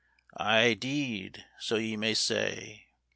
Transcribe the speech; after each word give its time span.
Aye, 0.35 0.73
deed, 0.73 1.45
so 1.59 1.75
ye 1.75 1.95
may 1.95 2.15
say 2.15 2.87